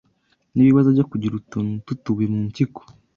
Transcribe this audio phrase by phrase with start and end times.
[0.55, 2.81] n’ibibazo byo kugira utuntu tw’utubuye mu mpyiko